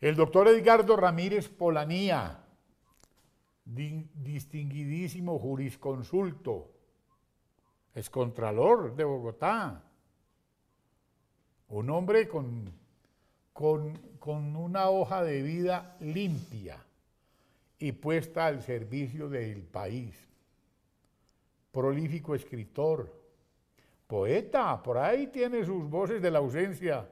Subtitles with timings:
[0.00, 2.42] El doctor Edgardo Ramírez Polanía,
[3.66, 6.70] distinguidísimo jurisconsulto,
[7.94, 9.84] es contralor de Bogotá,
[11.68, 12.72] un hombre con,
[13.52, 16.82] con, con una hoja de vida limpia
[17.78, 20.16] y puesta al servicio del país.
[21.72, 23.12] Prolífico escritor,
[24.06, 27.06] poeta, por ahí tiene sus voces de la ausencia.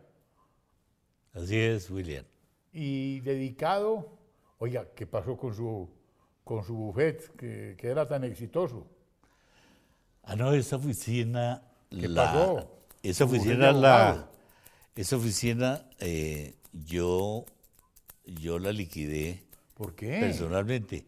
[1.34, 2.25] Así es, William
[2.72, 4.19] y dedicado,
[4.58, 5.88] oiga, ¿qué pasó con su,
[6.44, 8.86] con su buffet que, era tan exitoso?
[10.22, 11.62] Ah, no, esa oficina...
[11.91, 12.70] ¿Qué pasó?
[13.02, 14.28] Esa oficina, la,
[14.94, 17.44] esa oficina eh, yo,
[18.24, 19.44] yo la liquidé.
[19.74, 20.19] ¿Por qué?
[20.20, 21.06] Personalmente.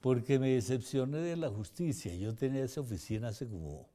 [0.00, 2.14] Porque me decepcioné de la justicia.
[2.14, 3.88] Yo tenía esa oficina hace como,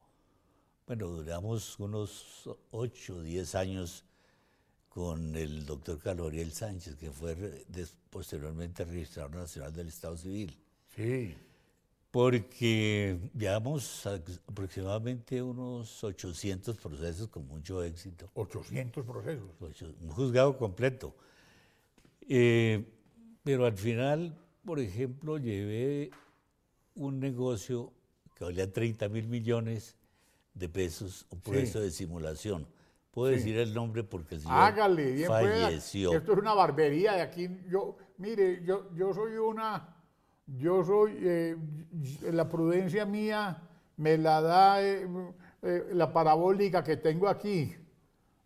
[0.85, 4.05] bueno, duramos unos 8 o 10 años
[4.93, 7.65] con el doctor Carlos Sánchez, que fue
[8.09, 10.57] posteriormente registrador nacional del Estado Civil.
[10.93, 11.33] Sí.
[12.11, 18.29] Porque llevamos aproximadamente unos 800 procesos con mucho éxito.
[18.33, 19.49] 800 procesos.
[20.01, 21.15] Un juzgado completo.
[22.27, 22.83] Eh,
[23.43, 26.11] pero al final, por ejemplo, llevé
[26.95, 27.93] un negocio
[28.35, 29.95] que valía 30 mil millones
[30.53, 32.67] de pesos, un proceso de simulación
[33.11, 36.13] Puedo decir el nombre porque el señor Hágale, bien falleció.
[36.13, 37.49] Esto es una barbería de aquí.
[37.69, 39.97] Yo, mire, yo, yo soy una,
[40.47, 41.57] yo soy, eh,
[42.31, 43.63] la prudencia mía
[43.97, 45.05] me la da eh,
[45.61, 47.75] eh, la parabólica que tengo aquí,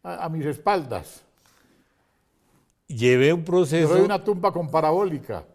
[0.02, 1.24] a, mis espaldas.
[2.88, 3.88] Llevé un proceso.
[3.88, 5.46] Yo soy una tumba con parabólica.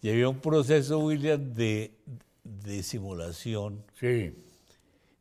[0.00, 1.94] Llevé un proceso, William, de,
[2.42, 3.84] de simulación.
[4.00, 4.34] Sí.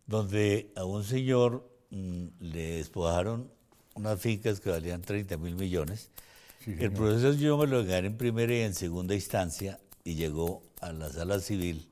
[0.05, 3.49] Donde a un señor Mm, le despojaron
[3.93, 6.09] unas fincas que valían 30 mil millones.
[6.65, 10.91] el proceso yo me lo gané en primera y en segunda instancia y llegó a
[10.91, 11.87] la sala civil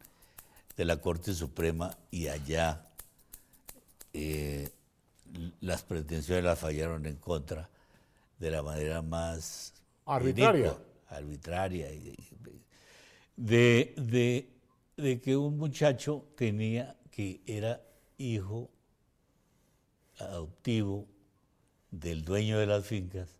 [0.75, 2.87] de la Corte Suprema y allá
[4.13, 4.69] eh,
[5.61, 7.69] las pretensiones las fallaron en contra
[8.39, 9.73] de la manera más
[10.05, 10.75] arbitraria.
[11.07, 11.87] arbitraria.
[13.35, 14.49] De, de,
[14.97, 17.81] de que un muchacho tenía que era
[18.17, 18.69] hijo
[20.23, 21.07] adoptivo
[21.91, 23.37] del dueño de las fincas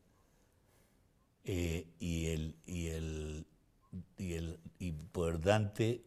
[1.45, 2.89] eh, y, el, y,
[4.79, 4.93] y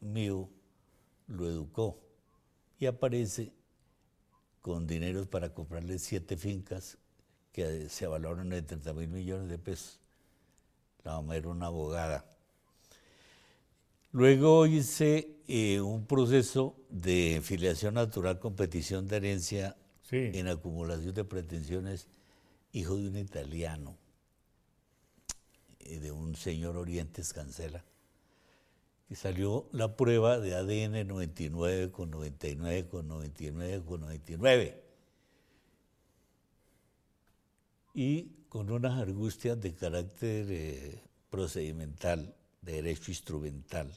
[0.00, 0.48] mío
[1.26, 2.00] lo educó
[2.78, 3.52] y aparece
[4.62, 6.98] con dineros para comprarle siete fincas
[7.52, 10.00] que se valoran en 30 mil millones de pesos.
[11.04, 12.24] La mamá era una abogada.
[14.12, 19.76] Luego hice eh, un proceso de filiación natural, competición de herencia
[20.10, 22.06] en acumulación de pretensiones,
[22.72, 23.96] hijo de un italiano,
[25.80, 27.84] eh, de un señor Orientes Cancela,
[29.08, 34.82] y salió la prueba de ADN 99 con 99 con 99 con 99.
[37.94, 41.00] Y con unas angustias de carácter eh,
[41.30, 43.96] procedimental, de derecho instrumental,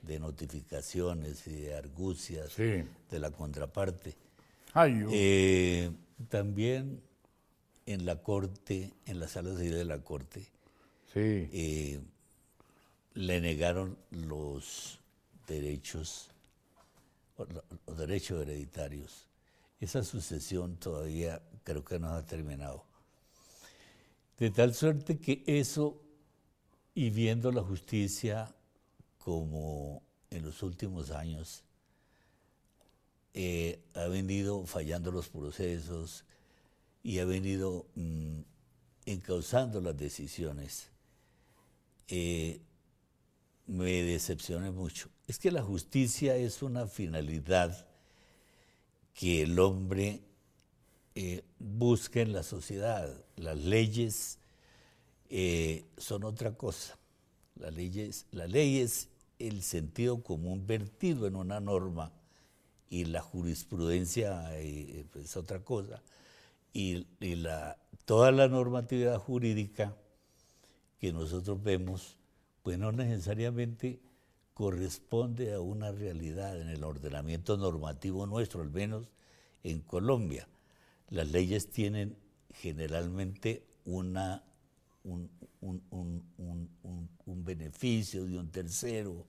[0.00, 4.16] de notificaciones y de argucias de la contraparte
[4.74, 5.90] eh,
[6.28, 7.02] también
[7.86, 10.46] en la corte, en la sala de la corte,
[11.14, 12.00] eh,
[13.14, 15.00] le negaron los
[15.46, 16.30] derechos,
[17.36, 19.26] los derechos hereditarios.
[19.80, 22.84] Esa sucesión todavía creo que no ha terminado.
[24.38, 26.00] De tal suerte que eso,
[26.94, 28.54] y viendo la justicia
[29.18, 31.64] como en los últimos años,
[33.32, 36.24] eh, ha venido fallando los procesos
[37.02, 38.40] y ha venido mm,
[39.06, 40.88] encauzando las decisiones,
[42.08, 42.60] eh,
[43.66, 45.10] me decepciona mucho.
[45.28, 47.86] Es que la justicia es una finalidad
[49.14, 50.22] que el hombre
[51.14, 53.24] eh, busca en la sociedad.
[53.36, 54.38] Las leyes
[55.98, 56.98] son otra cosa.
[57.54, 62.12] Leyes, las leyes el sentido común vertido en una norma
[62.90, 66.02] y la jurisprudencia eh, es otra cosa.
[66.72, 69.96] Y, la, toda la normatividad jurídica
[70.98, 72.16] que nosotros vemos,
[72.62, 74.00] pues no necesariamente
[74.54, 79.08] corresponde a una realidad en el ordenamiento normativo nuestro, al menos
[79.62, 80.46] en Colombia.
[81.08, 82.16] Las leyes tienen
[82.52, 84.42] generalmente una,
[85.04, 85.30] un,
[87.44, 89.26] beneficio de un tercero,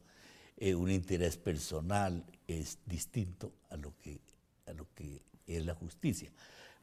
[0.61, 4.21] eh, un interés personal, es distinto a lo, que,
[4.67, 6.31] a lo que es la justicia.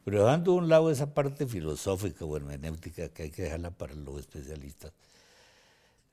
[0.03, 3.95] Pero dejando a un lado esa parte filosófica o hermenéutica que hay que dejarla para
[3.95, 4.91] los especialistas,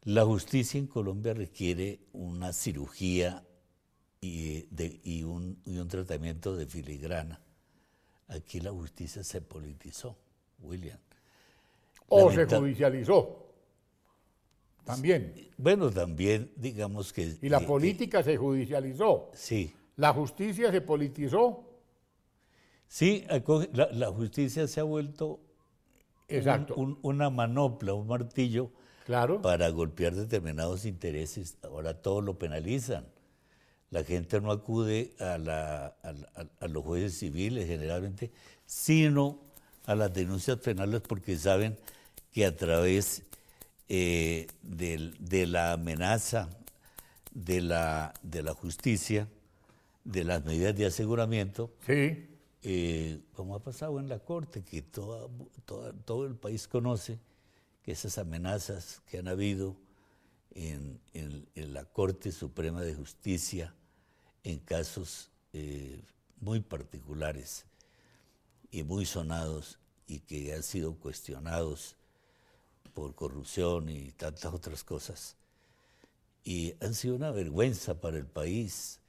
[0.04, 3.44] la justicia en Colombia requiere una cirugía
[4.20, 7.40] y, de, y, un, y un tratamiento de filigrana.
[8.28, 10.16] Aquí la justicia se politizó,
[10.60, 11.00] William.
[12.06, 13.45] O se judicializó.
[14.86, 15.34] También.
[15.58, 17.36] Bueno, también digamos que...
[17.42, 19.30] Y la política se judicializó.
[19.34, 19.74] Sí.
[19.96, 21.64] La justicia se politizó.
[22.86, 23.26] Sí,
[23.72, 25.40] la, justicia se ha vuelto
[26.28, 26.76] Exacto.
[27.02, 28.70] una manopla, un martillo
[29.04, 29.42] claro.
[29.42, 31.58] para golpear determinados intereses.
[31.64, 33.06] Ahora todo lo penalizan.
[33.90, 35.96] La gente no acude a, la,
[36.60, 38.30] a, los jueces civiles generalmente,
[38.66, 39.40] sino
[39.84, 41.76] a las denuncias penales porque saben
[42.32, 43.24] que a través
[43.88, 46.48] eh, de, la amenaza
[47.32, 49.28] de la, de la justicia,
[50.04, 52.26] de las medidas de aseguramiento, sí.
[52.68, 57.20] Eh, como ha pasado en la Corte, que todo el país conoce,
[57.84, 59.76] que esas amenazas que han habido
[60.56, 61.00] en,
[61.54, 63.72] la Corte Suprema de Justicia
[64.42, 66.02] en casos eh,
[66.40, 67.66] muy particulares
[68.72, 69.78] y muy sonados
[70.08, 71.96] y que han sido cuestionados
[72.86, 75.36] por corrupción y tantas otras cosas.
[76.44, 79.00] Y han sido una vergüenza para el país.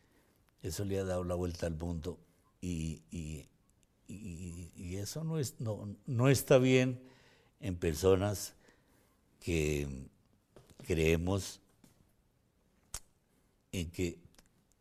[0.62, 2.19] Eso le ha dado la vuelta al mundo
[2.62, 3.47] y, y,
[4.95, 7.00] eso no, es, no, no está bien
[7.59, 8.56] en personas
[9.39, 9.88] que
[10.85, 11.62] creemos
[13.71, 14.18] en que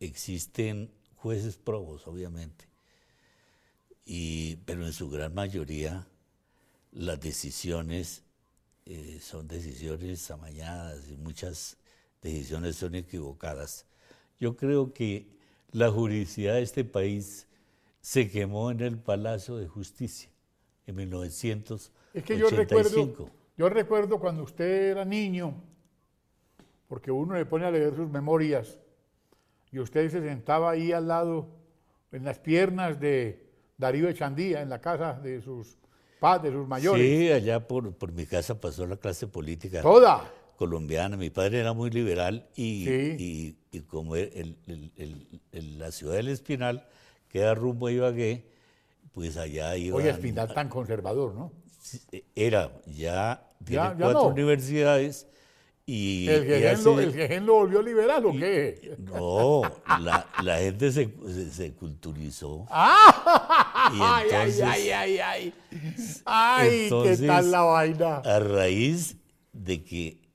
[0.00, 2.66] existen jueces probos, obviamente,
[4.04, 6.06] y, pero en su gran mayoría
[6.92, 8.22] las decisiones
[8.88, 11.76] eh, son decisiones amañadas y muchas
[12.22, 13.84] decisiones son equivocadas.
[14.38, 15.26] Yo creo que
[15.72, 17.48] la juridicidad de este país
[18.00, 20.30] se quemó en el Palacio de Justicia
[20.86, 21.92] en 1985.
[22.14, 25.60] Es que yo recuerdo, yo recuerdo cuando usted era niño,
[26.86, 28.78] porque uno le pone a leer sus memorias,
[29.72, 31.48] y usted se sentaba ahí al lado,
[32.12, 35.76] en las piernas de Darío Echandía, en la casa de sus
[36.20, 37.04] padres, sus mayores.
[37.04, 39.82] Sí, allá por, por mi casa pasó la clase política.
[39.82, 40.32] Toda.
[40.56, 41.16] Colombiana.
[41.16, 46.86] Mi padre era muy liberal y, y, y como el, el, la ciudad del Espinal
[47.28, 48.46] queda rumbo a Ibagué,
[49.12, 49.96] pues allá iba.
[49.96, 51.52] Oye, Espinal tan conservador, ¿no?
[52.34, 55.26] Era, ya tiene cuatro universidades.
[55.88, 56.44] Y, ¿El
[57.12, 58.96] Gején lo, volvió liberal o qué?
[58.98, 59.62] No,
[60.00, 61.08] la, la gente se,
[61.52, 62.66] se, culturizó.
[62.70, 63.92] ¡Ah!
[63.92, 65.54] ay, ay, ay, ay,
[66.24, 66.88] ay.
[66.90, 68.16] ¿qué tal la vaina?
[68.16, 69.16] A raíz
[69.52, 70.26] de que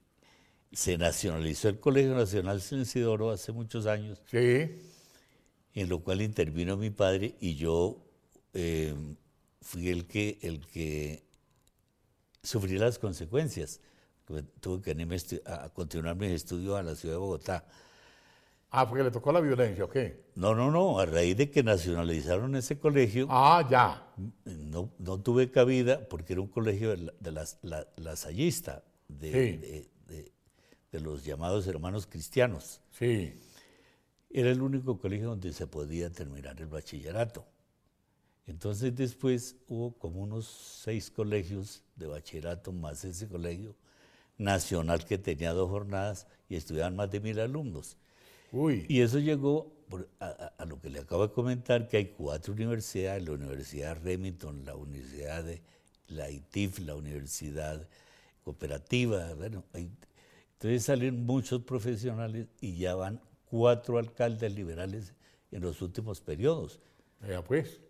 [0.72, 2.86] se nacionalizó el Colegio Nacional San
[3.34, 4.22] hace muchos años.
[4.32, 4.72] Sí.
[5.74, 7.98] En lo cual intervino mi padre y yo
[8.54, 8.96] eh,
[9.62, 11.26] fui el que, el que
[12.42, 13.82] sufrí las consecuencias.
[14.60, 17.66] Tuve que irme a continuar mis estudios a la ciudad de Bogotá.
[18.74, 20.24] Ah, porque le tocó la violencia, ¿o qué?
[20.36, 23.28] No, no, no, a raíz de que nacionalizaron ese colegio.
[23.30, 24.08] Ah, ya.
[24.46, 30.32] No, no tuve cabida porque era un colegio de, las, la, lasallista, de, de,
[30.90, 32.80] de, los llamados hermanos cristianos.
[32.92, 33.34] Sí.
[34.30, 37.46] Era el único colegio donde se podía terminar el bachillerato.
[38.48, 43.76] Entonces después hubo como unos seis colegios de bachillerato más ese colegio
[44.38, 47.98] nacional que tenía dos jornadas y estudiaban más de mil alumnos.
[48.52, 48.86] Uy.
[48.90, 49.74] Y eso llegó
[50.20, 54.76] a, lo que le acabo de comentar, que hay cuatro universidades, la Universidad Remington, la
[54.76, 55.62] Universidad de
[56.08, 57.88] la ITIF, la Universidad
[58.44, 65.14] Cooperativa, bueno, entonces salen muchos profesionales y ya van cuatro alcaldes liberales
[65.52, 66.80] en los últimos periodos.
[67.28, 67.82] Ya pues.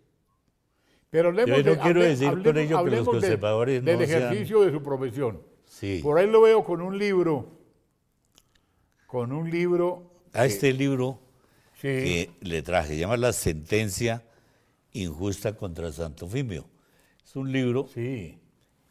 [1.10, 5.42] Pero Yo no quiero decir con ello que los conservadores del ejercicio de su profesión.
[5.82, 5.98] Sí.
[6.00, 7.58] Por ahí lo veo con un libro,
[9.08, 10.12] con un libro.
[10.32, 11.18] A este libro
[11.80, 14.22] que le traje, se llama La sentencia
[14.92, 16.66] injusta contra Santo Fimio.
[17.24, 18.38] Es un libro sí.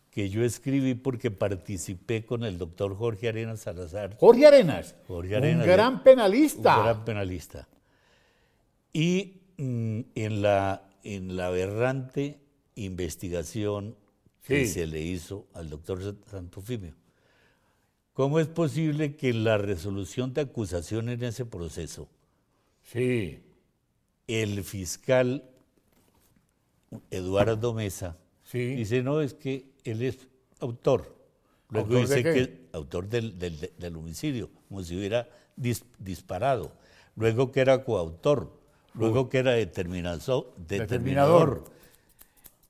[0.10, 4.18] que yo escribí porque participé con el doctor Jorge Arenas Salazar.
[4.20, 4.98] Jorge Arenas.
[5.08, 5.66] Jorge Arenas.
[5.66, 6.78] Un gran penalista.
[6.78, 7.70] Un gran penalista.
[8.92, 12.42] Y mm, en, la, en la aberrante
[12.76, 13.96] investigación
[14.46, 16.94] que se le hizo al doctor Santofimio,
[18.14, 22.10] ¿cómo es posible que la resolución de acusación en ese proceso,
[22.84, 23.40] sí.
[24.28, 25.44] el fiscal
[27.10, 28.18] Eduardo Mesa
[28.52, 30.28] dice, no, es que él es
[30.60, 31.16] autor.
[31.70, 36.74] Luego dice que es autor del, homicidio, como si hubiera disparado.
[37.16, 38.60] Luego que era coautor.
[38.94, 40.54] Luego que era determinador.
[40.58, 41.64] determinador.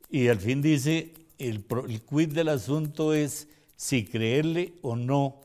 [0.09, 1.13] Y al fin dice,
[1.50, 5.41] el, el quid del asunto es si creerle o no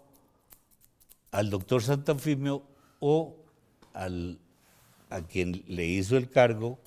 [1.31, 2.62] al doctor Santafimio
[3.00, 3.37] o
[3.93, 4.38] al,
[5.11, 6.79] a quien le hizo el cargo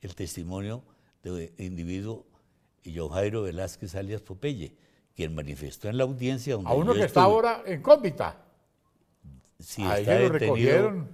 [0.00, 0.82] el testimonio
[1.22, 2.26] de individuo
[2.84, 4.74] John Jairo Velázquez alias Popeye,
[5.14, 8.44] quien manifestó en la audiencia donde A uno que está ahora en cómbita.
[9.58, 11.08] Sí, está detenido,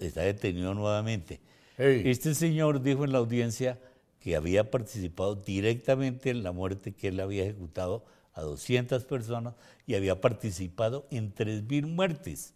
[0.00, 1.40] está detenido nuevamente.
[1.78, 3.78] Este señor dijo en la audiencia
[4.24, 9.54] que había participado directamente en la muerte que él había ejecutado a 200 personas
[9.86, 12.54] y había participado en 3.000 muertes.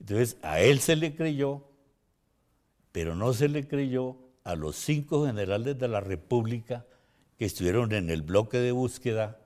[0.00, 1.62] Entonces, a él se le creyó,
[2.90, 6.84] pero no se le creyó a los cinco generales de la República
[7.38, 9.38] que estuvieron en el bloque de búsqueda,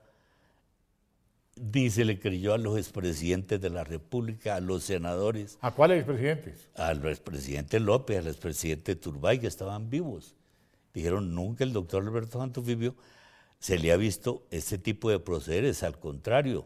[1.55, 5.59] ni se le creyó a los expresidentes de la República, a los senadores.
[5.61, 6.71] ¿A cuáles expresidentes?
[6.73, 10.35] Al expresidente López, al expresidente Turbay, que estaban vivos.
[10.93, 12.95] Dijeron, nunca el doctor Alberto Santofibio
[13.59, 16.65] se le ha visto ese tipo de procederes, al contrario,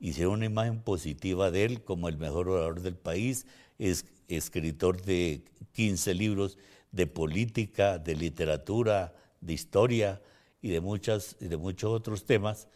[0.00, 3.46] hicieron una imagen positiva de él como el mejor orador del país,
[3.78, 6.58] es escritor de 15 libros
[6.92, 10.20] de política, de literatura, de historia
[10.62, 12.68] y de, muchas, de muchos otros temas,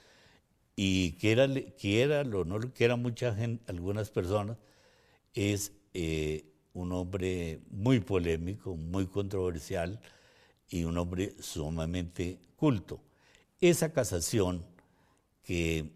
[0.77, 4.59] y que era, que era lo no que era mucha gente, algunas personas,
[5.33, 10.01] es eh, un hombre muy polémico, muy controversial
[10.68, 13.00] y un hombre sumamente culto.
[13.61, 14.64] Esa casación
[15.42, 15.90] que,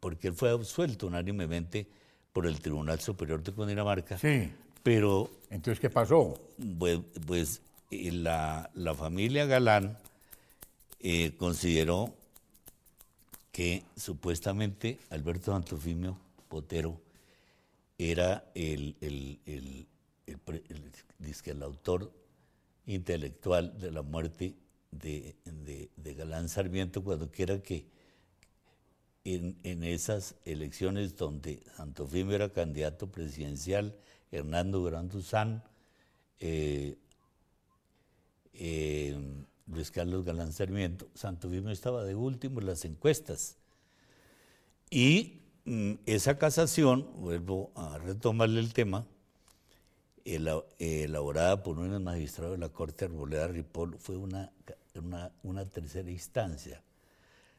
[0.00, 1.86] porque él fue absuelto unánimemente
[2.32, 4.50] por el Tribunal Superior de Cundinamarca, sí.
[4.82, 5.30] pero...
[5.50, 6.34] Entonces, ¿qué pasó?
[6.78, 9.96] Pues, pues la, la, familia Galán
[10.98, 12.12] eh, consideró
[13.52, 17.00] que supuestamente Alberto Santofimio Potero
[17.98, 19.86] era el, el, el,
[20.26, 22.10] el, autor
[22.86, 24.54] intelectual de la muerte
[24.90, 25.36] de,
[25.96, 27.86] de, Galán Sarmiento cuando quiera que
[29.24, 33.96] en, en, esas elecciones donde Santofimio era candidato presidencial,
[34.30, 35.10] Hernando Gran
[36.40, 36.96] eh,
[38.52, 39.16] eh,
[39.66, 43.56] Luis Carlos Galán Sarmiento, Santofimio estaba de último en las encuestas.
[44.90, 49.06] Y mm, esa casación, vuelvo a retomarle el tema,
[50.24, 54.50] elaborada por un magistrado de la Corte Arboleda Ripoll, fue una,
[55.42, 56.82] una, tercera instancia.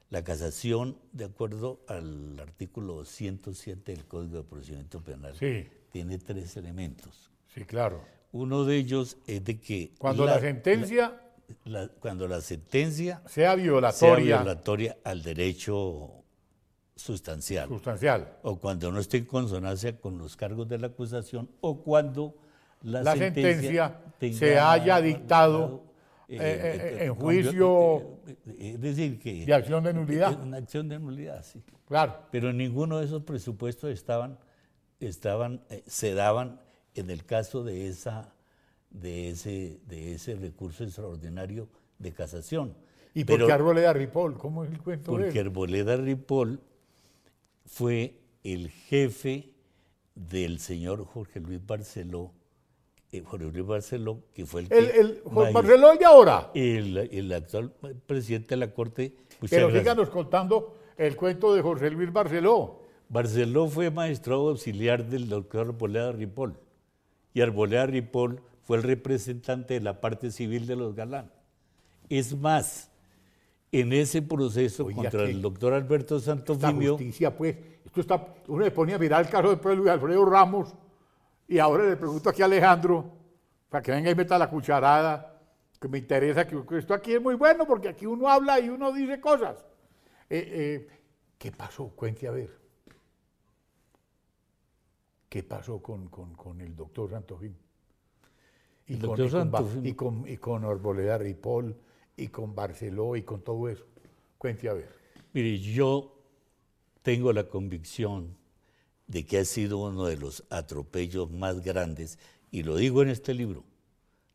[0.10, 5.36] La casación, de acuerdo al artículo 107 del Código de Procedimiento Penal,
[5.91, 7.31] tiene tres elementos.
[7.53, 8.03] Sí, claro.
[8.31, 9.93] Uno de ellos es de que...
[9.98, 11.22] Cuando la, sentencia...
[12.00, 13.22] cuando la sentencia...
[13.27, 14.15] Sea violatoria.
[14.15, 16.24] Sea violatoria al derecho
[16.95, 17.69] sustancial.
[17.69, 18.38] Sustancial.
[18.43, 22.36] O cuando no esté en consonancia con los cargos de la acusación o cuando
[22.85, 25.83] la, sentencia, se haya dictado
[26.27, 28.19] eh, eh, eh, en juicio
[28.57, 30.41] es decir que de acción de nulidad.
[30.41, 31.63] Una acción de nulidad, sí.
[31.87, 32.15] Claro.
[32.31, 34.39] Pero ninguno de esos presupuestos estaban,
[34.99, 36.61] estaban, se daban
[36.95, 38.33] en el caso de esa,
[38.89, 42.75] de ese, de ese recurso extraordinario de casación.
[43.13, 44.37] ¿Y por qué Arboleda Ripoll?
[44.37, 46.59] ¿Cómo es el cuento porque de Porque Arboleda Ripoll
[47.65, 49.53] fue el jefe
[50.15, 52.33] del señor Jorge Luis Barceló,
[53.12, 55.21] eh, Jorge Luis Barceló, que fue el, el, el
[55.53, 56.51] Barceló el de ahora.
[56.53, 57.71] El, actual
[58.05, 59.15] presidente de la Corte.
[59.50, 62.81] Pero síganos contando el cuento de Jorge Luis Barceló.
[63.09, 66.57] Barceló fue magistrado auxiliar del doctor Arboleda Ripoll
[67.33, 71.31] y Arboleda Ripoll fue el representante de la parte civil de los Galán.
[72.09, 72.89] Es más,
[73.71, 76.93] en ese proceso contra el doctor Alberto Santofimio.
[76.93, 80.74] justicia, pues, esto está, uno le ponía a mirar el caso de Luis Alfredo Ramos
[81.47, 83.11] y ahora le pregunto aquí a Alejandro,
[83.69, 85.41] para que venga y meta la cucharada,
[85.79, 88.91] que me interesa, que, esto aquí es muy bueno porque aquí uno habla y uno
[88.91, 89.65] dice cosas.
[90.29, 90.89] Eh, eh,
[91.37, 91.89] ¿Qué pasó?
[91.89, 92.49] Cuente a ver.
[95.29, 96.09] ¿Qué pasó con,
[96.61, 97.59] el doctor Santofimio?
[98.87, 99.19] Y, con,
[99.85, 101.75] y, con, y, con, Arboleda Ripoll
[102.15, 103.85] y con Barceló y con todo eso.
[104.37, 104.95] Cuente a ver.
[105.33, 106.15] Mire, yo
[107.01, 108.37] tengo la convicción
[109.07, 112.17] de que ha sido uno de los atropellos más grandes,
[112.51, 113.63] y lo digo en este libro,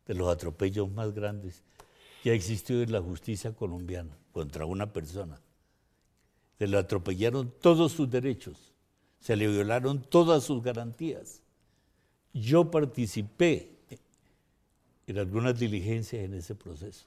[0.05, 1.63] de los atropellos más grandes
[2.23, 5.39] que ha existido en la justicia colombiana contra una persona.
[6.57, 8.73] Se le atropellaron todos sus derechos,
[9.19, 11.41] se le violaron todas sus garantías.
[12.33, 13.71] Yo participé
[15.07, 17.05] en algunas diligencias en ese proceso.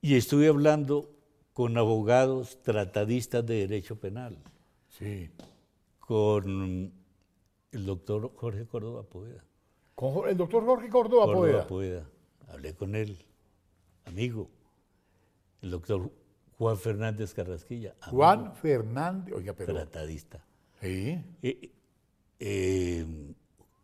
[0.00, 1.10] Y estuve hablando
[1.52, 4.36] con abogados tratadistas de derecho penal.
[4.98, 5.30] Sí.
[6.06, 6.92] Con
[7.72, 9.44] el doctor Jorge Córdoba Poveda.
[9.94, 12.06] Con el doctor Jorge Córdoba, Córdoba Poveda.
[12.48, 13.24] Hablé con él,
[14.04, 14.50] amigo.
[15.62, 16.10] El doctor
[16.58, 17.94] Juan Fernández Carrasquilla.
[18.10, 19.72] Juan Fernández, oiga, pero...
[19.72, 20.44] Tratadista.
[20.80, 21.18] Sí.
[21.42, 21.72] Eh,
[22.38, 23.06] eh,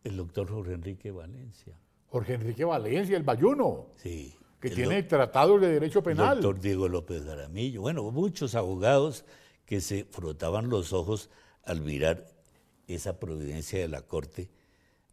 [0.03, 1.75] el doctor Jorge Enrique Valencia.
[2.07, 3.87] Jorge Enrique Valencia, el Bayuno.
[3.95, 4.35] Sí.
[4.59, 6.37] Que tiene tratados de derecho penal.
[6.37, 7.81] El doctor Diego López Garamillo.
[7.81, 9.25] Bueno, muchos abogados
[9.65, 11.31] que se frotaban los ojos
[11.63, 12.27] al mirar
[12.87, 14.49] esa providencia de la Corte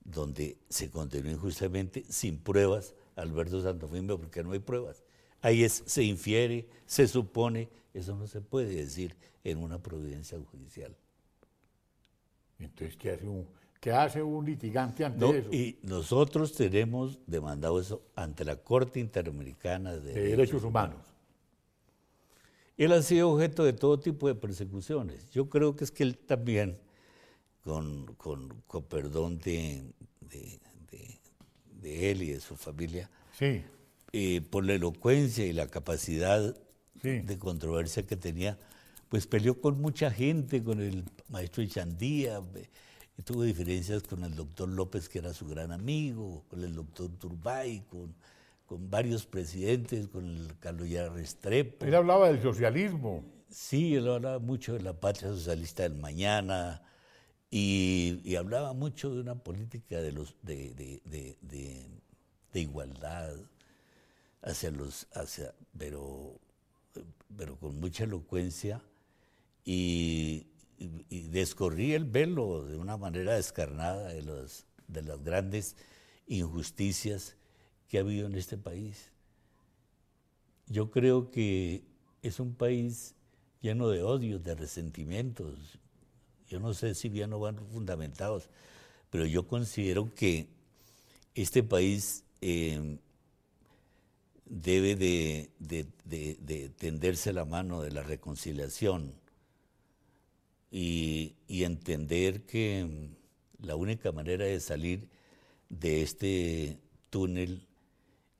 [0.05, 5.05] donde se condenó injustamente sin pruebas a Alberto Santofimio porque no hay pruebas.
[5.40, 10.97] Ahí es, se infiere, se supone, eso no se puede decir en una providencia judicial.
[12.59, 13.47] Entonces, ¿qué hace un,
[13.81, 15.52] qué hace un litigante ante eso?
[15.52, 20.99] Y nosotros tenemos demandado eso ante la Corte Interamericana de, Derechos Humanos.
[22.78, 25.28] Él ha sido objeto de todo tipo de persecuciones.
[25.30, 26.78] Yo creo que es que él también,
[27.64, 28.16] con,
[28.88, 29.82] perdón de,
[31.80, 33.64] de, él y de su familia, sí.
[34.12, 36.56] Eh, por la elocuencia y la capacidad
[37.02, 38.58] de controversia que tenía,
[39.08, 42.40] pues peleó con mucha gente, con el maestro Ichandía,
[43.25, 47.82] tuvo diferencias con el doctor López, que era su gran amigo, con el doctor Turbay,
[47.90, 48.14] con,
[48.69, 51.85] con varios presidentes, con el Carlos Restrepo.
[51.85, 53.25] Él hablaba del socialismo.
[53.51, 56.83] Sí, él hablaba mucho de la patria socialista del mañana
[57.51, 61.89] y, hablaba mucho de una política de, los, de, de,
[62.53, 63.35] de igualdad
[64.43, 66.39] hacia los, hacia, pero,
[67.37, 68.83] pero con mucha elocuencia
[69.65, 70.47] y,
[71.11, 75.75] descorría el velo de una manera descarnada de, los, de las grandes
[76.28, 77.37] injusticias
[77.89, 79.11] que ha habido en este país.
[80.67, 81.83] Yo creo que
[82.23, 83.15] es un país
[83.61, 85.79] lleno de odios, de resentimientos.
[86.49, 88.49] Yo no sé si bien o van fundamentados,
[89.11, 90.49] pero yo considero que
[91.35, 92.99] este país eh,
[94.45, 99.15] debe de, tenderse la mano de la reconciliación
[100.71, 105.09] y, entender que mm, la única manera de salir
[105.69, 106.79] de este
[107.11, 107.68] túnel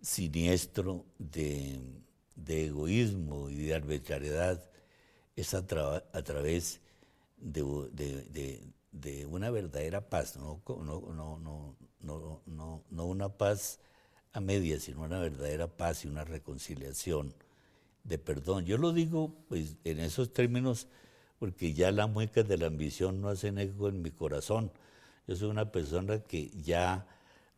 [0.01, 1.81] siniestro de,
[2.47, 4.63] egoísmo y de arbitrariedad
[5.37, 6.81] es a, través
[7.37, 8.67] de,
[9.27, 13.81] una verdadera paz, no, no, no, no, no una paz
[14.33, 17.35] a medias, sino una verdadera paz y una reconciliación
[18.05, 18.65] de perdón.
[18.65, 20.89] Yo lo digo pues, en esos términos
[21.39, 24.73] porque ya las muecas de la ambición no hacen eco en mi corazón.
[25.27, 27.07] Yo soy una persona que ya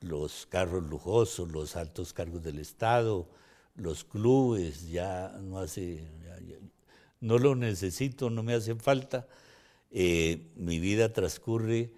[0.01, 3.29] los carros lujosos, los altos cargos del Estado,
[3.77, 6.05] los clubes, ya no hace,
[7.21, 9.27] no lo necesito, no me hace falta.
[9.91, 11.93] Eh, mi vida transcurre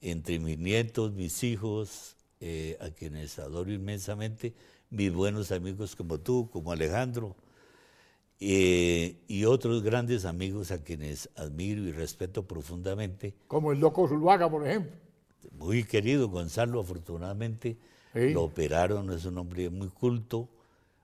[0.00, 4.54] entre mis nietos, mis hijos, eh, a quienes adoro inmensamente,
[4.90, 7.34] mis buenos amigos como tú, como Alejandro,
[8.40, 13.34] eh, y otros grandes amigos a quienes admiro y respeto profundamente.
[13.48, 15.07] Como el loco Zuluaga, por ejemplo.
[15.52, 17.76] Muy querido, Gonzalo, afortunadamente
[18.14, 20.48] lo operaron, es un hombre muy culto,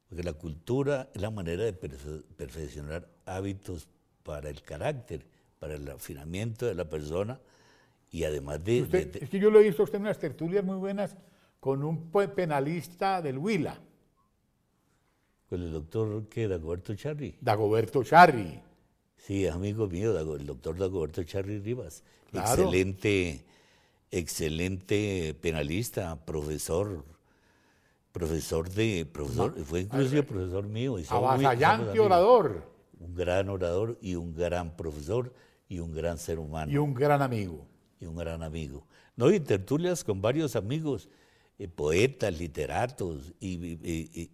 [0.08, 3.88] porque la cultura es la manera de perfeccionar hábitos
[4.22, 5.26] para el carácter,
[5.58, 7.38] para el afinamiento de la persona
[8.10, 11.16] y además de, Es que yo lo he visto usted en unas tertulias muy buenas
[11.58, 13.76] con un penalista del Huila.
[15.48, 16.24] Con el doctor.
[16.30, 17.36] Dagoberto Charri.
[17.40, 18.60] Dagoberto Charri.
[19.16, 22.04] Sí, amigo mío, el doctor Dagoberto Charri Rivas.
[22.32, 23.44] Excelente,
[24.18, 27.04] excelente penalista, profesor,
[28.12, 30.98] profesor de, profesor, fue inclusive profesor mío.
[30.98, 32.72] Y Avasallante orador.
[33.00, 35.32] Un gran orador y un gran profesor
[35.68, 36.70] y un gran ser humano.
[36.70, 37.66] Y un gran amigo
[38.00, 38.86] y un gran amigo.
[39.16, 41.08] No, y tertulias con varios amigos,
[41.58, 44.30] eh, poetas, literatos, y,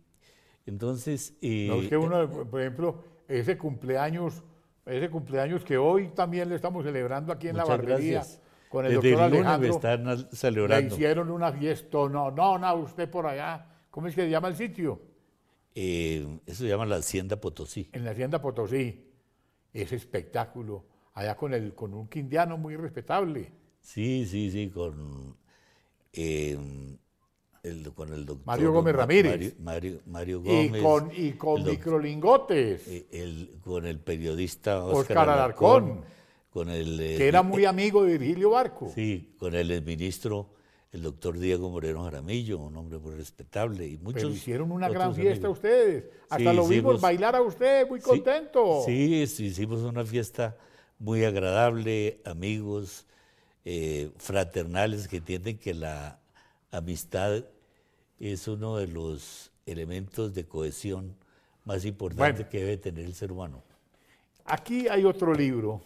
[0.67, 1.35] entonces...
[1.41, 4.43] Eh, no, es que uno, por ejemplo, ese cumpleaños,
[4.87, 8.25] ese cumpleaños que hoy también le estamos celebrando aquí en la barbería,
[8.71, 10.89] con el doctor Alejandro, están celebrando.
[10.89, 14.47] le hicieron una fiesta, no, no, no, usted por allá, ¿cómo es que se llama
[14.47, 15.03] el sitio?
[15.75, 17.91] Eh, eso se llama la Hacienda Potosí.
[17.93, 19.11] En la Hacienda Potosí.
[19.73, 23.51] ese espectáculo allá con, el, con un quindiano muy respetable.
[23.81, 25.37] Sí, sí, sí, con,
[26.13, 26.97] em,
[27.65, 29.59] el, con el doctor Mario Gómez Ramírez.
[29.59, 30.77] Mario, Mario, Gómez.
[30.77, 32.87] Y con, y con microlingotes.
[32.87, 36.05] Eh, el, con el periodista Oscar, Oscar Alarcón,
[36.51, 38.91] Con el, eh, que era muy amigo de Virgilio Barco.
[38.95, 40.51] Sí, con el ministro
[40.93, 43.87] el doctor Diego Moreno Jaramillo, un hombre muy respetable.
[43.87, 46.07] Y muchos Pero hicieron una gran fiesta ustedes.
[46.29, 48.83] Hasta lo vimos bailar a usted, muy contento.
[48.85, 50.57] Sí, hicimos una fiesta
[50.99, 53.07] muy agradable, amigos,
[53.65, 56.19] eh, fraternales, que entienden que la
[56.73, 57.45] amistad
[58.19, 61.15] es uno de los elementos de cohesión
[61.65, 63.63] más importantes que debe tener el ser humano.
[64.45, 65.81] Aquí hay otro libro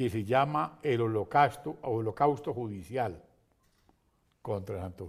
[0.00, 3.22] que se llama El Holocausto, Holocausto Judicial
[4.40, 5.06] contra Santo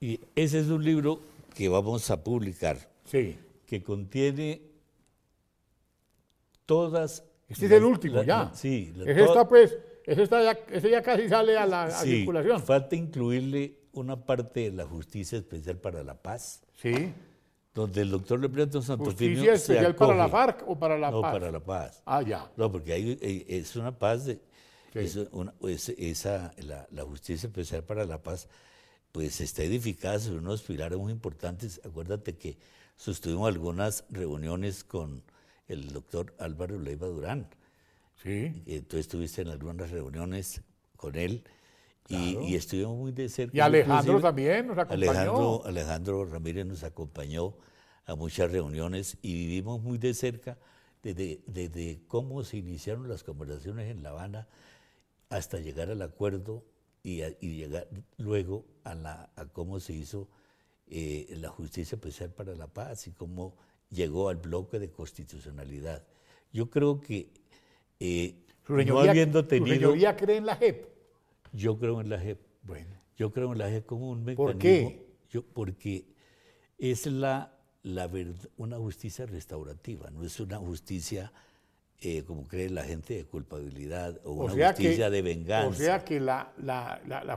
[0.00, 1.20] Y ese es un libro
[1.54, 2.76] que vamos a publicar.
[3.04, 3.38] Sí.
[3.64, 4.62] Que contiene
[6.66, 7.22] todas.
[7.48, 8.50] Este es el último, ya.
[8.52, 8.92] sí.
[9.06, 12.60] ese está, pues, ese, está ya, ese ya casi sale a la sí, circulación.
[12.60, 16.64] Falta incluirle una parte de la Justicia Especial para la Paz.
[16.74, 17.12] Sí.
[17.74, 21.32] Donde el doctor Lepreto Santofimio ¿Justicia Especial para la FARC o para la no, Paz?
[21.32, 22.02] No, para la Paz.
[22.06, 22.50] Ah, ya.
[22.56, 24.40] No, porque hay, eh, es una paz de
[24.94, 28.48] esa, la, Justicia Especial para la Paz,
[29.10, 31.80] pues está edificada sobre unos pilares muy importantes.
[31.84, 32.56] Acuérdate que
[32.96, 35.24] sostuvimos algunas reuniones con
[35.66, 37.48] el doctor Álvaro Leiva Durán.
[38.22, 38.84] Sí.
[38.88, 40.62] Tú estuviste en algunas reuniones
[40.96, 41.44] con él
[42.08, 43.56] y, estuvimos muy de cerca.
[43.56, 45.10] Y Alejandro también nos acompañó.
[45.10, 47.56] Alejandro, Alejandro Ramírez nos acompañó
[48.06, 50.58] a muchas reuniones y vivimos muy de cerca
[51.02, 54.48] desde, desde cómo se iniciaron las conversaciones en La Habana
[55.30, 56.64] hasta llegar al acuerdo
[57.02, 57.88] y, llegar
[58.18, 60.28] luego a, la, a cómo se hizo
[60.86, 63.56] eh, la justicia especial para la paz y cómo
[63.90, 66.02] llegó al bloque de constitucionalidad.
[66.52, 67.30] Yo creo que
[68.00, 69.92] eh, no habiendo tenido...
[69.94, 70.93] ¿Su cree en la JEP?
[71.54, 72.40] Yo creo en la JEP.
[72.62, 73.00] Bueno.
[73.16, 74.52] Yo creo en la JEP como un mecanismo...
[74.52, 75.06] ¿Por qué?
[75.30, 76.06] Yo, porque
[76.78, 78.10] es la, la
[78.56, 81.32] una justicia restaurativa, no es una justicia
[82.00, 85.68] eh, como cree la gente, de culpabilidad o, una justicia de venganza.
[85.68, 86.52] O sea que la,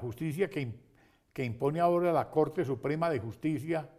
[0.01, 0.73] justicia que,
[1.31, 3.89] que, impone ahora la Corte Suprema de Justicia,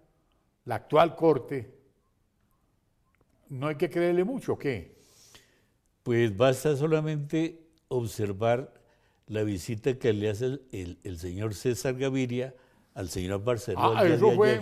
[0.64, 1.78] la actual Corte,
[3.48, 4.98] no hay que creerle mucho, ¿qué?
[6.02, 8.74] Pues basta solamente observar
[9.28, 12.54] la visita que le hace el, señor César Gaviria
[12.94, 14.00] al señor Barcelona.
[14.00, 14.60] Ah, eso, fue,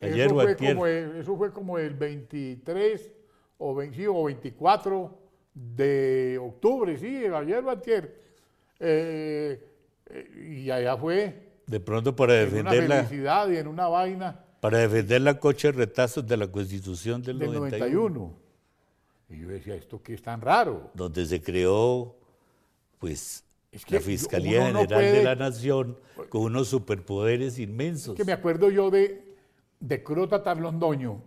[0.00, 3.12] eso, fue como el, eso fue como el 23
[3.58, 5.18] o, 24
[5.54, 7.72] de octubre, sí, ayer o
[8.82, 9.68] eh,
[10.06, 11.50] eh, y allá fue.
[11.66, 13.04] De pronto para defender la.
[13.04, 14.44] felicidad y en una vaina.
[14.60, 18.34] Para defender la coche retazos de la Constitución del, 91.
[19.28, 20.90] Y yo decía, ¿esto qué es tan raro?
[20.94, 22.16] Donde se creó,
[22.98, 23.44] pues,
[23.88, 25.96] la Fiscalía General de la Nación
[26.28, 28.14] con unos superpoderes inmensos.
[28.14, 29.36] Es que me acuerdo yo de,
[29.78, 31.22] de Crota Tarlondoño.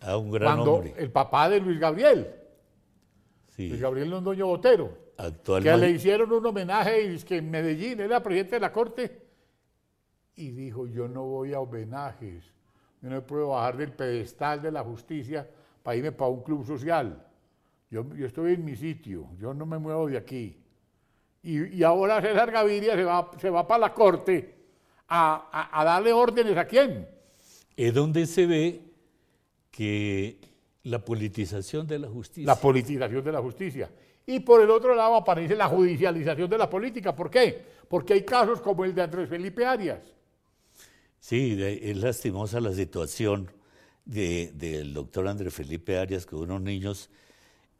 [0.00, 2.28] Ah, un gran cuando El papá de Luis Gabriel.
[3.56, 4.98] Gabriel Londoño Botero,
[5.44, 9.22] que le hicieron un homenaje y es que en Medellín era presidente de la Corte
[10.34, 12.44] y dijo, yo no voy a homenajes,
[13.00, 15.48] yo no puedo bajar del pedestal de la justicia
[15.82, 17.26] para irme para un club social.
[17.90, 20.61] Yo, estoy en mi sitio, yo no me muevo de aquí.
[21.42, 24.54] Y, ahora César Gaviria se va, se va para la Corte
[25.08, 27.08] a, a darle órdenes a quién.
[27.76, 28.80] Es donde se ve
[29.70, 30.38] que
[30.84, 32.46] la politización de la justicia.
[32.46, 33.90] La politización de la justicia.
[34.26, 37.14] Y por el otro lado aparece la judicialización de la política.
[37.14, 37.62] ¿Por qué?
[37.88, 40.00] Porque hay casos como el de Andrés Felipe Arias.
[41.18, 43.50] Sí, es lastimosa la situación
[44.04, 47.10] del doctor Andrés Felipe Arias con unos niños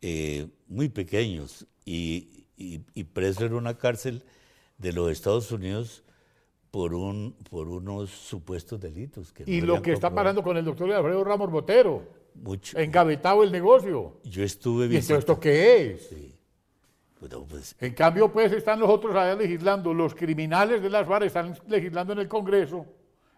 [0.00, 2.41] eh, muy pequeños y,
[3.12, 4.22] preso en una cárcel
[4.78, 6.02] de los Estados Unidos
[6.70, 9.32] por, un, por unos supuestos delitos.
[9.46, 12.78] y lo que está pasando con el doctor Alfredo Ramos Botero mucho.
[12.78, 14.20] Engavetado el negocio.
[14.24, 16.08] Yo estuve ¿Y esto qué es?
[16.08, 16.34] Sí.
[17.48, 19.92] pues, en cambio, pues están los otros allá legislando.
[19.92, 22.86] Los criminales de las FARC están legislando en el Congreso.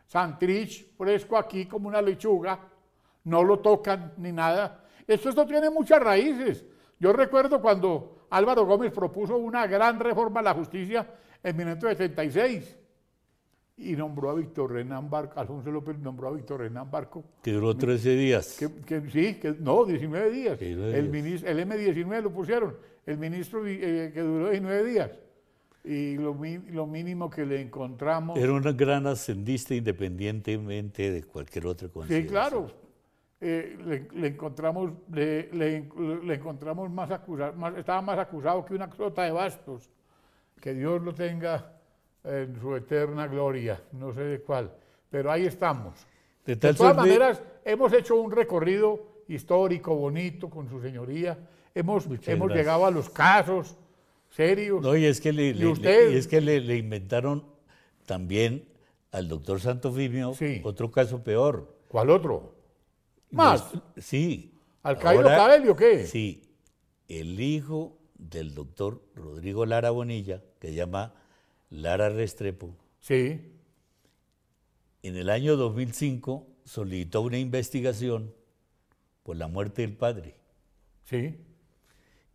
[0.06, 2.60] Santrich, fresco aquí como una lechuga.
[3.24, 4.84] No lo tocan ni nada.
[5.06, 6.64] Esto, esto tiene muchas raíces.
[6.98, 11.06] Yo recuerdo cuando Álvaro Gómez propuso una gran reforma a la justicia
[11.42, 12.78] en 1976
[13.76, 17.24] y nombró a Víctor Renán Barco, Alfonso López nombró a Víctor Renán Barco.
[17.42, 18.56] Que duró 13 días.
[18.58, 20.62] Que, sí, que, no, 19 días.
[20.62, 25.10] El, Ministro, el M19 lo pusieron, el ministro eh, que duró 19 días.
[25.84, 26.38] Y lo,
[26.70, 28.38] lo, mínimo que le encontramos...
[28.38, 32.26] Era una gran ascendista independientemente de cualquier otra consideración.
[32.26, 32.70] Sí, claro.
[33.46, 35.86] Eh, le, encontramos, le,
[36.32, 39.90] encontramos más acusado, estaba más acusado que una sota de bastos.
[40.58, 41.74] Que Dios lo tenga
[42.24, 44.72] en su eterna gloria, no sé de cuál,
[45.10, 46.06] pero ahí estamos.
[46.46, 51.36] De, todas maneras, hemos hecho un recorrido histórico, bonito, con su señoría.
[51.74, 53.76] Hemos, hemos llegado a los casos
[54.30, 54.80] serios.
[54.80, 57.44] No, y es que le, y es que le, inventaron
[58.06, 58.64] también
[59.12, 61.76] al doctor Santofimio otro caso peor.
[61.88, 62.53] ¿Cuál otro?
[63.34, 63.64] ¿Más?
[63.96, 64.50] sí.
[64.82, 66.06] ¿Al Cairo Cabello qué?
[66.06, 66.42] Sí.
[67.08, 71.14] El hijo del doctor Rodrigo Lara Bonilla, que se llama
[71.70, 72.76] Lara Restrepo.
[73.00, 73.52] Sí.
[75.02, 78.34] En el año 2005 solicitó una investigación
[79.22, 80.36] por la muerte del padre.
[81.04, 81.38] Sí.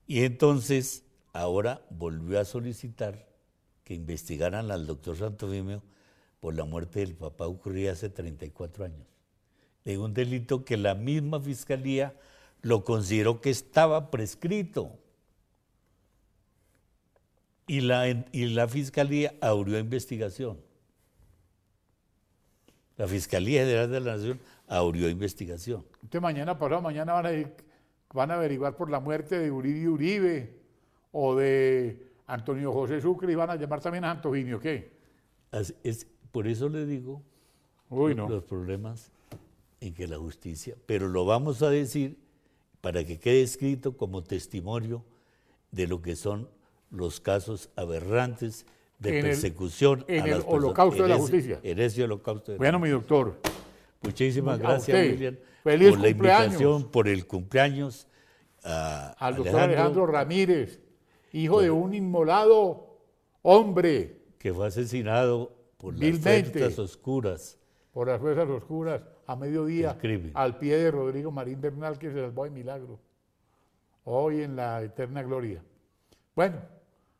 [0.07, 3.27] Y entonces ahora volvió a solicitar
[3.83, 5.83] que investigaran al doctor Santovimio
[6.39, 9.07] por la muerte del papá ocurrida hace 34 años.
[9.89, 12.13] De un delito que la misma fiscalía
[12.61, 14.91] lo consideró que estaba prescrito.
[17.65, 20.59] Y la, y la fiscalía abrió investigación.
[22.97, 25.83] La Fiscalía General de la Nación abrió investigación.
[26.03, 27.51] Entonces mañana pasado, mañana van a,
[28.13, 30.59] van a averiguar por la muerte de Uribe Uribe
[31.11, 34.91] o de Antonio José Sucre y van a llamar también a Antoginio, ¿qué?
[35.51, 37.23] Es, por eso le digo
[37.89, 39.11] los problemas
[39.81, 42.17] en que la justicia, pero lo vamos a decir
[42.81, 45.03] para que quede escrito como testimonio
[45.71, 46.49] de lo que son
[46.91, 48.65] los casos aberrantes
[48.99, 51.59] de persecución en el holocausto de la justicia.
[51.63, 52.55] En ese holocausto.
[52.57, 53.39] bueno, mi doctor.
[54.01, 58.07] Muchísimas gracias, William, Feliz por la invitación, por el cumpleaños.
[58.63, 60.79] Al doctor Alejandro Ramírez,
[61.33, 62.97] hijo de un inmolado
[63.41, 64.21] hombre.
[64.37, 67.57] Que fue asesinado por las fuerzas oscuras.
[67.91, 69.95] Por las fuerzas oscuras, a mediodía,
[70.33, 72.99] al pie de Rodrigo Marín Bernal, que se salvó de milagro.
[74.03, 75.61] Hoy en la eterna gloria.
[76.35, 76.57] Bueno.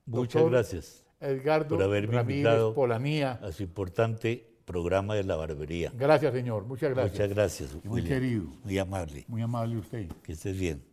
[0.08, 1.06] Muchas gracias.
[1.20, 3.34] Edgardo por haberme Ramírez Polanía.
[3.44, 5.92] A su importante programa de la barbería.
[5.94, 6.66] Gracias, señor.
[6.66, 7.14] Muchas gracias.
[7.14, 7.86] Muchas gracias.
[7.86, 8.46] Muy querido.
[8.64, 9.26] Muy amable.
[9.28, 10.08] Muy amable usted.
[10.24, 10.84] Que estés bien.